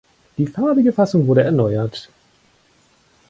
Die 0.39 0.47
farbige 0.47 0.93
Fassung 0.93 1.27
wurde 1.27 1.43
erneuert. 1.43 2.09